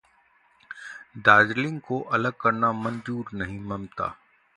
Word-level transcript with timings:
दार्जिलिंग 1.17 1.79
को 1.81 1.99
अलग 2.11 2.33
करना 2.41 2.71
मंजूर 2.73 3.29
नहीं: 3.33 3.59
ममता 3.59 4.13